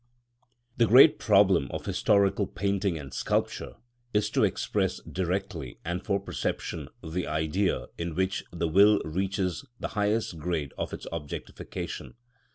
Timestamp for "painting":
2.47-2.97